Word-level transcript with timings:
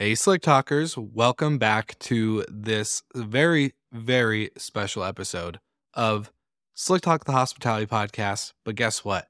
Hey, 0.00 0.14
Slick 0.14 0.42
Talkers, 0.42 0.96
welcome 0.96 1.58
back 1.58 1.98
to 1.98 2.44
this 2.48 3.02
very, 3.16 3.74
very 3.90 4.50
special 4.56 5.02
episode 5.02 5.58
of 5.92 6.30
Slick 6.72 7.02
Talk, 7.02 7.24
the 7.24 7.32
Hospitality 7.32 7.84
Podcast. 7.84 8.52
But 8.64 8.76
guess 8.76 9.04
what? 9.04 9.26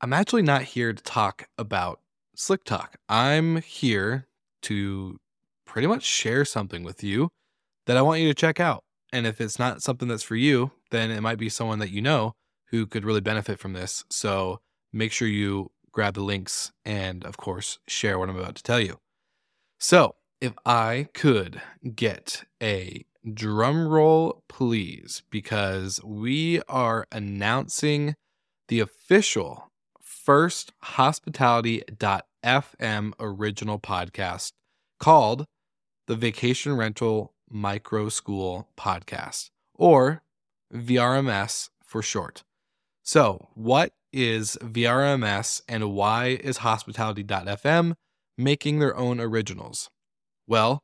I'm 0.00 0.12
actually 0.12 0.42
not 0.42 0.62
here 0.62 0.92
to 0.92 1.02
talk 1.02 1.48
about 1.58 1.98
Slick 2.36 2.62
Talk. 2.62 2.98
I'm 3.08 3.62
here 3.62 4.28
to 4.62 5.18
pretty 5.64 5.88
much 5.88 6.04
share 6.04 6.44
something 6.44 6.84
with 6.84 7.02
you 7.02 7.30
that 7.86 7.96
I 7.96 8.02
want 8.02 8.20
you 8.20 8.28
to 8.28 8.34
check 8.34 8.60
out. 8.60 8.84
And 9.12 9.26
if 9.26 9.40
it's 9.40 9.58
not 9.58 9.82
something 9.82 10.06
that's 10.06 10.22
for 10.22 10.36
you, 10.36 10.70
then 10.92 11.10
it 11.10 11.20
might 11.20 11.38
be 11.38 11.48
someone 11.48 11.80
that 11.80 11.90
you 11.90 12.00
know 12.00 12.34
who 12.66 12.86
could 12.86 13.04
really 13.04 13.20
benefit 13.20 13.58
from 13.58 13.72
this. 13.72 14.04
So 14.08 14.60
make 14.92 15.10
sure 15.10 15.26
you 15.26 15.72
grab 15.90 16.14
the 16.14 16.22
links 16.22 16.70
and, 16.84 17.24
of 17.24 17.38
course, 17.38 17.80
share 17.88 18.20
what 18.20 18.28
I'm 18.28 18.38
about 18.38 18.54
to 18.54 18.62
tell 18.62 18.78
you. 18.78 19.00
So, 19.86 20.14
if 20.40 20.54
I 20.64 21.08
could 21.12 21.60
get 21.94 22.44
a 22.62 23.04
drum 23.34 23.86
roll, 23.86 24.42
please, 24.48 25.22
because 25.28 26.02
we 26.02 26.62
are 26.70 27.06
announcing 27.12 28.14
the 28.68 28.80
official 28.80 29.70
first 30.00 30.72
hospitality.fm 30.84 33.12
original 33.20 33.78
podcast 33.78 34.52
called 34.98 35.44
the 36.06 36.16
Vacation 36.16 36.78
Rental 36.78 37.34
Micro 37.50 38.08
School 38.08 38.70
Podcast, 38.78 39.50
or 39.74 40.22
VRMS 40.72 41.68
for 41.84 42.00
short. 42.00 42.42
So, 43.02 43.50
what 43.52 43.92
is 44.14 44.56
VRMS 44.62 45.60
and 45.68 45.92
why 45.92 46.38
is 46.42 46.56
hospitality.fm 46.56 47.96
making 48.36 48.78
their 48.78 48.96
own 48.96 49.20
originals? 49.20 49.90
Well, 50.46 50.82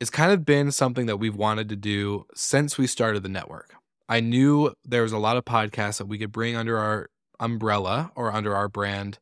it's 0.00 0.10
kind 0.10 0.32
of 0.32 0.44
been 0.44 0.72
something 0.72 1.06
that 1.06 1.18
we've 1.18 1.36
wanted 1.36 1.68
to 1.68 1.76
do 1.76 2.24
since 2.34 2.78
we 2.78 2.86
started 2.86 3.22
the 3.22 3.28
network. 3.28 3.74
I 4.08 4.20
knew 4.20 4.72
there 4.84 5.02
was 5.02 5.12
a 5.12 5.18
lot 5.18 5.36
of 5.36 5.44
podcasts 5.44 5.98
that 5.98 6.06
we 6.06 6.18
could 6.18 6.32
bring 6.32 6.56
under 6.56 6.78
our 6.78 7.10
umbrella 7.38 8.10
or 8.16 8.32
under 8.32 8.56
our 8.56 8.68
brand 8.68 9.18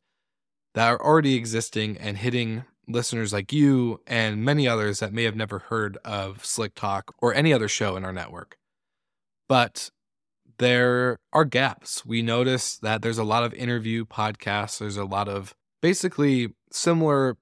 that 0.74 0.88
are 0.88 1.02
already 1.02 1.34
existing 1.34 1.96
and 1.98 2.18
hitting 2.18 2.64
listeners 2.86 3.32
like 3.32 3.52
you 3.52 4.00
and 4.06 4.44
many 4.44 4.66
others 4.66 5.00
that 5.00 5.12
may 5.12 5.24
have 5.24 5.36
never 5.36 5.58
heard 5.58 5.98
of 6.04 6.44
Slick 6.44 6.74
Talk 6.74 7.14
or 7.18 7.34
any 7.34 7.52
other 7.52 7.68
show 7.68 7.96
in 7.96 8.04
our 8.04 8.12
network. 8.12 8.56
But 9.48 9.90
there 10.58 11.18
are 11.32 11.44
gaps. 11.44 12.04
We 12.04 12.22
notice 12.22 12.78
that 12.78 13.02
there's 13.02 13.18
a 13.18 13.24
lot 13.24 13.44
of 13.44 13.54
interview 13.54 14.04
podcasts, 14.04 14.78
there's 14.78 14.96
a 14.96 15.04
lot 15.04 15.28
of 15.28 15.54
basically 15.80 16.54
similar 16.70 17.36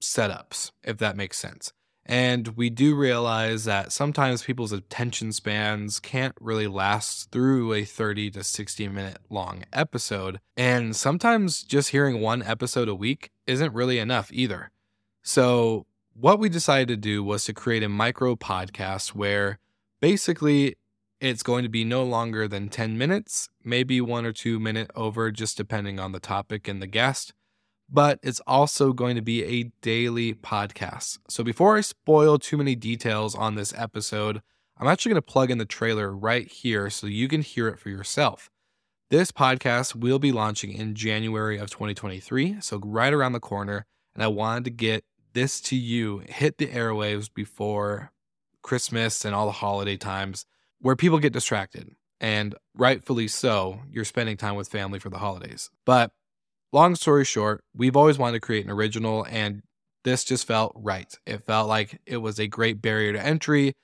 setups, 0.00 0.72
if 0.82 0.98
that 0.98 1.16
makes 1.16 1.38
sense. 1.38 1.72
And 2.06 2.48
we 2.56 2.70
do 2.70 2.96
realize 2.96 3.64
that 3.66 3.92
sometimes 3.92 4.42
people's 4.42 4.72
attention 4.72 5.32
spans 5.32 6.00
can't 6.00 6.34
really 6.40 6.66
last 6.66 7.30
through 7.30 7.72
a 7.72 7.84
30 7.84 8.32
to 8.32 8.42
60 8.42 8.88
minute 8.88 9.18
long 9.28 9.64
episode. 9.72 10.40
And 10.56 10.96
sometimes 10.96 11.62
just 11.62 11.90
hearing 11.90 12.20
one 12.20 12.42
episode 12.42 12.88
a 12.88 12.94
week 12.94 13.30
isn't 13.46 13.74
really 13.74 13.98
enough 13.98 14.30
either. 14.32 14.72
So, 15.22 15.86
what 16.14 16.40
we 16.40 16.48
decided 16.48 16.88
to 16.88 16.96
do 16.96 17.22
was 17.22 17.44
to 17.44 17.52
create 17.52 17.84
a 17.84 17.88
micro 17.88 18.34
podcast 18.34 19.10
where 19.14 19.58
basically 20.00 20.76
it's 21.20 21.42
going 21.42 21.62
to 21.62 21.68
be 21.68 21.84
no 21.84 22.02
longer 22.02 22.48
than 22.48 22.68
10 22.68 22.98
minutes, 22.98 23.48
maybe 23.62 24.00
one 24.00 24.26
or 24.26 24.32
two 24.32 24.58
minute 24.58 24.90
over, 24.96 25.30
just 25.30 25.56
depending 25.56 26.00
on 26.00 26.12
the 26.12 26.20
topic 26.20 26.66
and 26.66 26.82
the 26.82 26.86
guest 26.86 27.34
but 27.90 28.20
it's 28.22 28.40
also 28.46 28.92
going 28.92 29.16
to 29.16 29.22
be 29.22 29.44
a 29.44 29.70
daily 29.82 30.34
podcast. 30.34 31.18
So 31.28 31.42
before 31.42 31.76
I 31.76 31.80
spoil 31.80 32.38
too 32.38 32.56
many 32.56 32.76
details 32.76 33.34
on 33.34 33.54
this 33.54 33.74
episode, 33.76 34.42
I'm 34.78 34.88
actually 34.88 35.10
going 35.10 35.22
to 35.22 35.32
plug 35.32 35.50
in 35.50 35.58
the 35.58 35.64
trailer 35.64 36.14
right 36.14 36.48
here 36.48 36.88
so 36.88 37.06
you 37.06 37.28
can 37.28 37.42
hear 37.42 37.68
it 37.68 37.78
for 37.78 37.90
yourself. 37.90 38.48
This 39.10 39.32
podcast 39.32 39.96
will 39.96 40.20
be 40.20 40.30
launching 40.30 40.72
in 40.72 40.94
January 40.94 41.58
of 41.58 41.68
2023, 41.68 42.60
so 42.60 42.80
right 42.84 43.12
around 43.12 43.32
the 43.32 43.40
corner, 43.40 43.84
and 44.14 44.22
I 44.22 44.28
wanted 44.28 44.64
to 44.64 44.70
get 44.70 45.04
this 45.32 45.60
to 45.62 45.76
you, 45.76 46.22
hit 46.28 46.58
the 46.58 46.68
airwaves 46.68 47.28
before 47.32 48.12
Christmas 48.62 49.24
and 49.24 49.34
all 49.34 49.46
the 49.46 49.52
holiday 49.52 49.96
times 49.96 50.46
where 50.80 50.96
people 50.96 51.18
get 51.18 51.32
distracted. 51.32 51.90
And 52.20 52.54
rightfully 52.74 53.28
so, 53.28 53.80
you're 53.90 54.04
spending 54.04 54.36
time 54.36 54.54
with 54.54 54.68
family 54.68 54.98
for 54.98 55.10
the 55.10 55.18
holidays. 55.18 55.70
But 55.84 56.12
long 56.72 56.94
story 56.94 57.24
short, 57.24 57.64
we've 57.74 57.96
always 57.96 58.18
wanted 58.18 58.34
to 58.34 58.40
create 58.40 58.64
an 58.64 58.70
original, 58.70 59.26
and 59.28 59.62
this 60.04 60.24
just 60.24 60.46
felt 60.46 60.72
right. 60.74 61.12
It 61.26 61.44
felt 61.44 61.68
like 61.68 62.00
it 62.06 62.18
was 62.18 62.38
a 62.38 62.46
great 62.46 62.80
barrier 62.80 63.12
to 63.12 63.24
entry. 63.24 63.74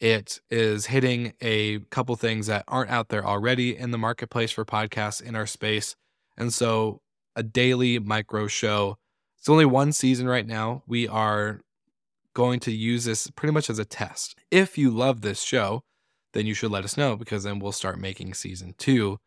It 0.00 0.40
is 0.50 0.86
hitting 0.86 1.34
a 1.40 1.80
couple 1.90 2.16
things 2.16 2.46
that 2.46 2.64
aren't 2.66 2.90
out 2.90 3.08
there 3.10 3.26
already 3.26 3.76
in 3.76 3.90
the 3.90 3.98
marketplace 3.98 4.50
for 4.50 4.64
podcasts 4.64 5.22
in 5.22 5.36
our 5.36 5.46
space. 5.46 5.94
And 6.36 6.52
so, 6.52 7.02
a 7.36 7.42
daily 7.42 7.98
micro 7.98 8.46
show. 8.46 8.96
It's 9.38 9.48
only 9.48 9.66
one 9.66 9.92
season 9.92 10.26
right 10.26 10.46
now. 10.46 10.82
We 10.86 11.06
are 11.06 11.60
going 12.34 12.60
to 12.60 12.72
use 12.72 13.04
this 13.04 13.30
pretty 13.30 13.52
much 13.52 13.70
as 13.70 13.78
a 13.78 13.84
test. 13.84 14.36
If 14.50 14.78
you 14.78 14.90
love 14.90 15.20
this 15.20 15.42
show, 15.42 15.82
then 16.32 16.46
you 16.46 16.54
should 16.54 16.70
let 16.70 16.84
us 16.84 16.96
know 16.96 17.16
because 17.16 17.44
then 17.44 17.58
we'll 17.58 17.72
start 17.72 17.98
making 17.98 18.34
season 18.34 18.74
two 18.78 19.18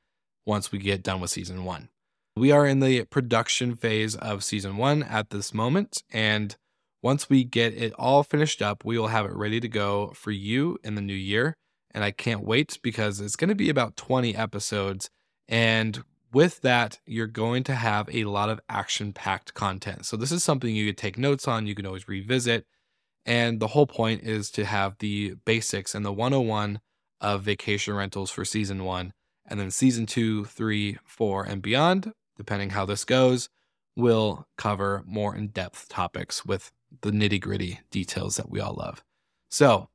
once 0.46 0.72
we 0.72 0.80
get 0.80 1.04
done 1.04 1.22
with 1.22 1.30
season 1.30 1.64
one. 1.66 1.90
We 2.36 2.52
are 2.52 2.66
in 2.66 2.80
the 2.80 3.06
production 3.06 3.76
phase 3.76 4.16
of 4.16 4.44
season 4.44 4.78
one 4.78 5.04
at 5.04 5.30
this 5.30 5.54
moment. 5.54 6.02
And 6.12 6.56
once 7.04 7.30
we 7.30 7.44
get 7.44 7.76
it 7.76 7.94
all 7.94 8.24
finished 8.24 8.60
up, 8.60 8.84
we 8.84 8.98
will 8.98 9.08
have 9.08 9.26
it 9.26 9.34
ready 9.34 9.60
to 9.60 9.68
go 9.68 10.14
for 10.16 10.32
you 10.32 10.80
in 10.84 10.96
the 10.96 11.02
new 11.02 11.14
year. 11.14 11.56
And 11.92 12.04
I 12.04 12.10
can't 12.10 12.44
wait 12.44 12.80
because 12.82 13.20
it's 13.20 13.36
going 13.36 13.50
to 13.50 13.56
be 13.56 13.70
about 13.70 13.96
20 13.98 14.36
episodes. 14.36 15.12
And 15.48 16.04
with 16.32 16.62
that, 16.62 17.00
you're 17.06 17.28
going 17.28 17.64
to 17.66 17.76
have 17.76 18.10
a 18.12 18.24
lot 18.24 18.50
of 18.50 18.60
action 18.68 19.14
packed 19.14 19.54
content. 19.54 20.08
So, 20.08 20.18
this 20.18 20.32
is 20.32 20.44
something 20.44 20.76
you 20.76 20.88
could 20.88 20.98
take 20.98 21.20
notes 21.20 21.48
on, 21.48 21.68
you 21.68 21.76
can 21.76 21.86
always 21.86 22.08
revisit. 22.08 22.66
And 23.28 23.60
the 23.60 23.68
whole 23.68 23.86
point 23.86 24.24
is 24.24 24.50
to 24.52 24.66
have 24.66 24.98
the 24.98 25.36
basics 25.46 25.94
and 25.94 26.04
the 26.04 26.12
101 26.12 26.80
of 27.22 27.44
vacation 27.44 27.94
rentals 27.94 28.32
for 28.32 28.44
season 28.44 28.84
one. 28.84 29.14
And 29.46 29.60
then 29.60 29.70
season 29.70 30.08
two, 30.08 30.46
three, 30.46 30.98
four, 31.06 31.44
and 31.44 31.62
beyond 31.62 32.12
depending 32.44 32.72
how 32.72 32.86
this 32.86 33.06
goes, 33.06 33.48
will 33.96 34.46
cover 34.58 35.02
more 35.06 35.34
in 35.34 35.48
depth 35.48 35.88
topics 35.88 36.46
with 36.46 36.74
the 37.02 37.12
nitty 37.12 37.40
gritty 37.40 37.80
details 37.90 38.36
that 38.36 38.50
we 38.50 38.60
all 38.60 38.74
love. 38.74 39.02
So 39.50 39.88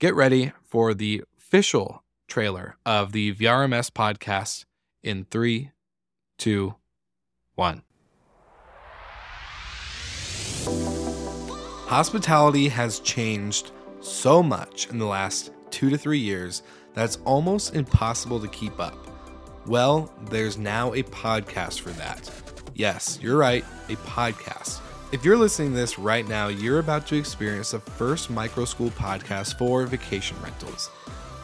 get 0.00 0.14
ready 0.14 0.52
for 0.64 0.94
the 0.94 1.22
official 1.36 2.02
trailer 2.28 2.76
of 2.86 3.12
the 3.12 3.34
VRMS 3.34 3.90
podcast 3.90 4.64
in 5.02 5.26
three, 5.30 5.70
two, 6.38 6.76
one. 7.56 7.82
Hospitality 11.88 12.68
has 12.68 13.00
changed 13.00 13.72
so 14.00 14.42
much 14.42 14.88
in 14.88 14.98
the 14.98 15.04
last 15.04 15.52
two 15.70 15.90
to 15.90 15.98
three 15.98 16.18
years 16.18 16.62
that 16.94 17.04
it's 17.04 17.18
almost 17.26 17.74
impossible 17.74 18.40
to 18.40 18.48
keep 18.48 18.80
up. 18.80 19.11
Well, 19.66 20.12
there's 20.28 20.58
now 20.58 20.92
a 20.92 21.04
podcast 21.04 21.80
for 21.80 21.90
that. 21.90 22.28
Yes, 22.74 23.18
you're 23.22 23.36
right, 23.36 23.64
a 23.88 23.94
podcast. 23.96 24.80
If 25.12 25.24
you're 25.24 25.36
listening 25.36 25.70
to 25.70 25.76
this 25.76 26.00
right 26.00 26.26
now, 26.26 26.48
you're 26.48 26.80
about 26.80 27.06
to 27.08 27.16
experience 27.16 27.70
the 27.70 27.78
first 27.78 28.28
micro 28.28 28.64
school 28.64 28.90
podcast 28.90 29.58
for 29.58 29.86
vacation 29.86 30.36
rentals. 30.42 30.90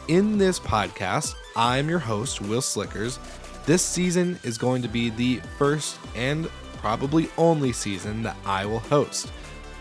In 0.09 0.37
this 0.37 0.59
podcast, 0.59 1.35
I'm 1.55 1.87
your 1.87 1.99
host, 1.99 2.41
Will 2.41 2.61
Slickers. 2.61 3.19
This 3.65 3.83
season 3.83 4.37
is 4.43 4.57
going 4.57 4.81
to 4.81 4.89
be 4.89 5.11
the 5.11 5.39
first 5.57 5.97
and 6.13 6.49
probably 6.77 7.29
only 7.37 7.71
season 7.71 8.23
that 8.23 8.35
I 8.45 8.65
will 8.65 8.79
host. 8.79 9.31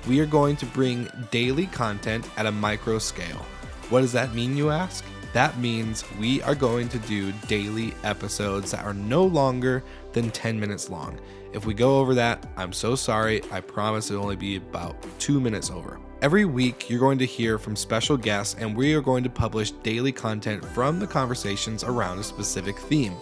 We 0.06 0.20
are 0.20 0.26
going 0.26 0.55
to 0.56 0.67
bring 0.67 1.08
daily 1.32 1.67
content 1.67 2.29
at 2.37 2.46
a 2.46 2.52
micro 2.52 3.00
scale. 3.00 3.44
What 3.88 4.02
does 4.02 4.12
that 4.12 4.32
mean, 4.32 4.56
you 4.56 4.70
ask? 4.70 5.05
That 5.32 5.58
means 5.58 6.04
we 6.19 6.42
are 6.42 6.54
going 6.54 6.88
to 6.88 6.98
do 7.00 7.32
daily 7.46 7.94
episodes 8.02 8.70
that 8.70 8.84
are 8.84 8.94
no 8.94 9.25
longer 9.25 9.84
than 10.12 10.30
10 10.30 10.58
minutes 10.58 10.88
long. 10.88 11.19
If 11.52 11.66
we 11.66 11.75
go 11.75 11.98
over 11.98 12.14
that, 12.14 12.46
I'm 12.56 12.72
so 12.72 12.94
sorry. 12.94 13.42
I 13.50 13.60
promise 13.60 14.10
it'll 14.10 14.22
only 14.22 14.36
be 14.36 14.56
about 14.56 14.96
two 15.19 15.40
minutes 15.40 15.70
over. 15.70 15.98
Every 16.20 16.44
week, 16.44 16.90
you're 16.90 16.98
going 16.98 17.19
to 17.19 17.26
hear 17.26 17.58
from 17.58 17.76
special 17.76 18.16
guests, 18.16 18.56
and 18.58 18.76
we 18.76 18.94
are 18.94 19.00
going 19.00 19.22
to 19.22 19.30
publish 19.30 19.70
daily 19.70 20.12
content 20.12 20.64
from 20.64 20.98
the 20.98 21.06
conversations 21.06 21.84
around 21.84 22.19
a 22.19 22.24
specific 22.24 22.76
theme, 22.78 23.12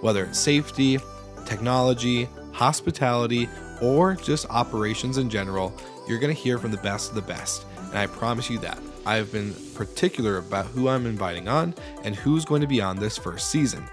whether 0.00 0.24
it's 0.24 0.38
safety, 0.38 0.98
technology, 1.46 2.28
hospitality, 2.52 3.48
or 3.80 4.14
just 4.14 4.46
operations 4.50 5.16
in 5.16 5.30
general. 5.30 5.72
You're 6.06 6.18
going 6.18 6.34
to 6.34 6.40
hear 6.40 6.58
from 6.58 6.72
the 6.72 6.76
best 6.78 7.08
of 7.08 7.14
the 7.14 7.22
best, 7.22 7.64
and 7.78 7.98
I 7.98 8.06
promise 8.06 8.50
you 8.50 8.58
that. 8.58 8.78
I've 9.06 9.32
been 9.32 9.54
particular 9.74 10.38
about 10.38 10.66
who 10.66 10.88
I'm 10.88 11.06
inviting 11.06 11.48
on 11.48 11.74
and 12.04 12.14
who's 12.14 12.44
going 12.44 12.60
to 12.60 12.66
be 12.66 12.80
on 12.80 12.98
this 12.98 13.16
first 13.16 13.50
season. 13.50 13.84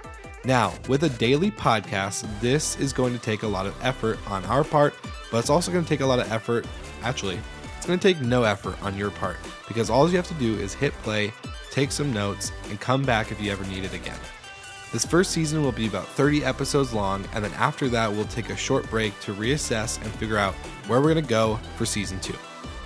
Now, 0.45 0.73
with 0.87 1.03
a 1.03 1.09
daily 1.09 1.51
podcast, 1.51 2.27
this 2.39 2.77
is 2.79 2.93
going 2.93 3.13
to 3.13 3.19
take 3.19 3.43
a 3.43 3.47
lot 3.47 3.65
of 3.65 3.75
effort 3.83 4.19
on 4.29 4.45
our 4.45 4.63
part, 4.63 4.93
but 5.31 5.39
it's 5.39 5.49
also 5.49 5.71
going 5.71 5.83
to 5.83 5.89
take 5.89 5.99
a 5.99 6.05
lot 6.05 6.19
of 6.19 6.31
effort. 6.31 6.65
Actually, 7.01 7.39
it's 7.77 7.85
going 7.85 7.99
to 7.99 8.13
take 8.13 8.21
no 8.21 8.43
effort 8.43 8.81
on 8.81 8.97
your 8.97 9.11
part 9.11 9.37
because 9.67 9.89
all 9.89 10.09
you 10.09 10.15
have 10.15 10.27
to 10.27 10.33
do 10.35 10.55
is 10.55 10.73
hit 10.73 10.93
play, 11.03 11.33
take 11.71 11.91
some 11.91 12.13
notes, 12.13 12.51
and 12.69 12.79
come 12.79 13.03
back 13.03 13.31
if 13.31 13.41
you 13.41 13.51
ever 13.51 13.65
need 13.65 13.83
it 13.83 13.93
again. 13.93 14.17
This 14.91 15.05
first 15.05 15.31
season 15.31 15.61
will 15.61 15.71
be 15.71 15.87
about 15.87 16.07
30 16.07 16.43
episodes 16.43 16.93
long, 16.93 17.23
and 17.33 17.43
then 17.43 17.53
after 17.53 17.89
that, 17.89 18.11
we'll 18.11 18.25
take 18.25 18.49
a 18.49 18.55
short 18.55 18.89
break 18.89 19.17
to 19.19 19.33
reassess 19.33 20.01
and 20.01 20.11
figure 20.13 20.37
out 20.37 20.55
where 20.87 20.99
we're 20.99 21.13
going 21.13 21.23
to 21.23 21.29
go 21.29 21.59
for 21.77 21.85
season 21.85 22.19
two. 22.21 22.35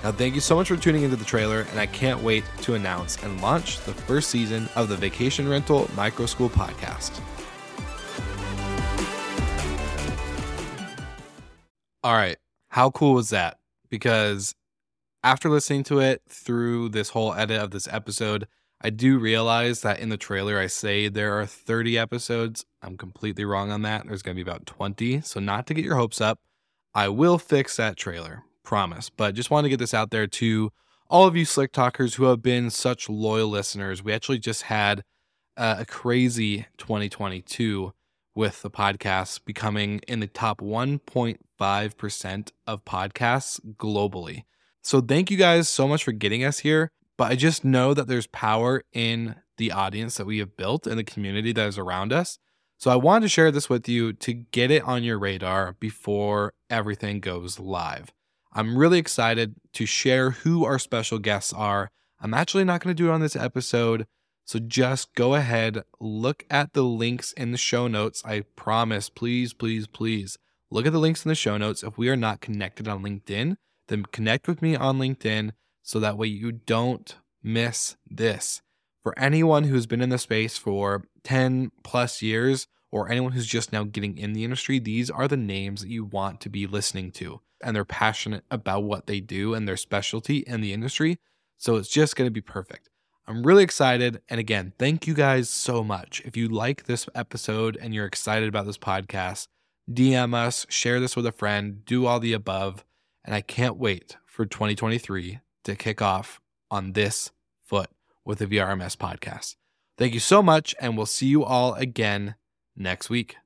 Now, 0.03 0.11
thank 0.11 0.35
you 0.35 0.41
so 0.41 0.57
much 0.57 0.67
for 0.67 0.75
tuning 0.75 1.03
into 1.03 1.15
the 1.15 1.23
trailer, 1.23 1.61
and 1.71 1.79
I 1.79 1.85
can't 1.85 2.21
wait 2.21 2.43
to 2.63 2.73
announce 2.73 3.23
and 3.23 3.41
launch 3.41 3.79
the 3.85 3.93
first 3.93 4.29
season 4.29 4.67
of 4.75 4.89
the 4.89 4.97
Vacation 4.97 5.47
Rental 5.47 5.89
Micro 5.95 6.25
School 6.25 6.49
podcast. 6.49 7.21
All 12.03 12.15
right, 12.15 12.35
how 12.67 12.89
cool 12.89 13.13
was 13.13 13.29
that? 13.29 13.59
Because 13.89 14.53
after 15.23 15.49
listening 15.49 15.83
to 15.83 15.99
it 15.99 16.21
through 16.27 16.89
this 16.89 17.07
whole 17.07 17.33
edit 17.33 17.61
of 17.61 17.71
this 17.71 17.87
episode, 17.87 18.45
I 18.81 18.89
do 18.89 19.17
realize 19.17 19.83
that 19.83 19.99
in 19.99 20.09
the 20.09 20.17
trailer 20.17 20.59
I 20.59 20.67
say 20.67 21.07
there 21.07 21.39
are 21.39 21.45
30 21.45 21.97
episodes. 21.97 22.65
I'm 22.81 22.97
completely 22.97 23.45
wrong 23.45 23.71
on 23.71 23.83
that. 23.83 24.05
There's 24.05 24.21
going 24.21 24.35
to 24.35 24.43
be 24.43 24.51
about 24.51 24.65
20. 24.65 25.21
So, 25.21 25.39
not 25.39 25.65
to 25.67 25.73
get 25.73 25.85
your 25.85 25.95
hopes 25.95 26.19
up, 26.19 26.41
I 26.93 27.07
will 27.07 27.37
fix 27.37 27.77
that 27.77 27.95
trailer 27.95 28.43
promise. 28.63 29.09
But 29.09 29.35
just 29.35 29.51
want 29.51 29.65
to 29.65 29.69
get 29.69 29.79
this 29.79 29.93
out 29.93 30.11
there 30.11 30.27
to 30.27 30.71
all 31.09 31.27
of 31.27 31.35
you 31.35 31.45
Slick 31.45 31.71
Talkers 31.71 32.15
who 32.15 32.25
have 32.25 32.41
been 32.41 32.69
such 32.69 33.09
loyal 33.09 33.49
listeners. 33.49 34.03
We 34.03 34.13
actually 34.13 34.39
just 34.39 34.63
had 34.63 35.03
a 35.55 35.85
crazy 35.85 36.65
2022 36.77 37.93
with 38.35 38.61
the 38.63 38.71
podcast 38.71 39.45
becoming 39.45 39.99
in 40.07 40.19
the 40.19 40.27
top 40.27 40.59
1.5% 40.59 42.51
of 42.65 42.85
podcasts 42.85 43.59
globally. 43.75 44.43
So 44.81 45.01
thank 45.01 45.29
you 45.29 45.37
guys 45.37 45.69
so 45.69 45.87
much 45.87 46.03
for 46.03 46.11
getting 46.11 46.43
us 46.43 46.59
here. 46.59 46.89
But 47.17 47.31
I 47.31 47.35
just 47.35 47.63
know 47.63 47.93
that 47.93 48.07
there's 48.07 48.25
power 48.27 48.81
in 48.91 49.35
the 49.57 49.71
audience 49.71 50.17
that 50.17 50.25
we 50.25 50.39
have 50.39 50.57
built 50.57 50.87
and 50.87 50.97
the 50.97 51.03
community 51.03 51.51
that 51.53 51.67
is 51.67 51.77
around 51.77 52.11
us. 52.11 52.39
So 52.79 52.89
I 52.89 52.95
wanted 52.95 53.25
to 53.25 53.29
share 53.29 53.51
this 53.51 53.69
with 53.69 53.87
you 53.87 54.13
to 54.13 54.33
get 54.33 54.71
it 54.71 54.83
on 54.83 55.03
your 55.03 55.19
radar 55.19 55.73
before 55.79 56.53
everything 56.71 57.19
goes 57.19 57.59
live. 57.59 58.11
I'm 58.55 58.77
really 58.77 58.99
excited 58.99 59.55
to 59.73 59.87
share 59.87 60.29
who 60.29 60.63
our 60.63 60.77
special 60.77 61.17
guests 61.17 61.51
are. 61.53 61.89
I'm 62.21 62.35
actually 62.35 62.63
not 62.63 62.81
going 62.81 62.95
to 62.95 63.03
do 63.03 63.09
it 63.09 63.13
on 63.13 63.19
this 63.19 63.35
episode. 63.35 64.05
So 64.45 64.59
just 64.59 65.15
go 65.15 65.33
ahead, 65.33 65.83
look 65.99 66.45
at 66.51 66.73
the 66.73 66.83
links 66.83 67.31
in 67.33 67.51
the 67.51 67.57
show 67.57 67.87
notes. 67.87 68.21
I 68.23 68.41
promise, 68.55 69.09
please, 69.09 69.53
please, 69.53 69.87
please 69.87 70.37
look 70.69 70.85
at 70.85 70.93
the 70.93 70.99
links 70.99 71.25
in 71.25 71.29
the 71.29 71.35
show 71.35 71.57
notes. 71.57 71.81
If 71.81 71.97
we 71.97 72.09
are 72.09 72.15
not 72.15 72.41
connected 72.41 72.87
on 72.87 73.03
LinkedIn, 73.03 73.55
then 73.87 74.03
connect 74.05 74.47
with 74.47 74.61
me 74.61 74.75
on 74.75 74.99
LinkedIn 74.99 75.51
so 75.81 75.99
that 75.99 76.17
way 76.17 76.27
you 76.27 76.51
don't 76.51 77.15
miss 77.41 77.95
this. 78.07 78.61
For 79.01 79.17
anyone 79.17 79.63
who's 79.63 79.87
been 79.87 80.01
in 80.01 80.09
the 80.09 80.17
space 80.19 80.57
for 80.57 81.05
10 81.23 81.71
plus 81.83 82.21
years 82.21 82.67
or 82.91 83.09
anyone 83.09 83.31
who's 83.31 83.47
just 83.47 83.73
now 83.73 83.83
getting 83.83 84.17
in 84.17 84.33
the 84.33 84.43
industry, 84.43 84.77
these 84.77 85.09
are 85.09 85.27
the 85.27 85.37
names 85.37 85.81
that 85.81 85.89
you 85.89 86.05
want 86.05 86.39
to 86.41 86.49
be 86.49 86.67
listening 86.67 87.11
to 87.13 87.41
and 87.63 87.75
they're 87.75 87.85
passionate 87.85 88.43
about 88.51 88.83
what 88.83 89.07
they 89.07 89.19
do 89.19 89.53
and 89.53 89.67
their 89.67 89.77
specialty 89.77 90.39
in 90.39 90.61
the 90.61 90.73
industry. 90.73 91.17
So 91.57 91.77
it's 91.77 91.89
just 91.89 92.15
going 92.15 92.27
to 92.27 92.31
be 92.31 92.41
perfect. 92.41 92.89
I'm 93.25 93.43
really 93.43 93.63
excited. 93.63 94.21
And 94.29 94.39
again, 94.39 94.73
thank 94.77 95.07
you 95.07 95.13
guys 95.13 95.49
so 95.49 95.83
much. 95.83 96.21
If 96.25 96.35
you 96.35 96.49
like 96.49 96.83
this 96.83 97.07
episode 97.15 97.77
and 97.81 97.93
you're 97.93 98.05
excited 98.05 98.49
about 98.49 98.65
this 98.65 98.77
podcast, 98.77 99.47
DM 99.89 100.33
us, 100.33 100.65
share 100.69 100.99
this 100.99 101.15
with 101.15 101.25
a 101.25 101.31
friend, 101.31 101.85
do 101.85 102.05
all 102.05 102.19
the 102.19 102.33
above. 102.33 102.83
And 103.23 103.33
I 103.33 103.41
can't 103.41 103.77
wait 103.77 104.17
for 104.25 104.45
2023 104.45 105.39
to 105.63 105.75
kick 105.75 106.01
off 106.01 106.41
on 106.69 106.91
this 106.91 107.31
foot 107.63 107.89
with 108.25 108.39
the 108.39 108.47
VRMS 108.47 108.97
podcast. 108.97 109.55
Thank 109.97 110.13
you 110.13 110.19
so 110.19 110.43
much. 110.43 110.75
And 110.81 110.97
we'll 110.97 111.05
see 111.05 111.27
you 111.27 111.43
all 111.45 111.73
again 111.75 112.35
next 112.75 113.09
week. 113.09 113.37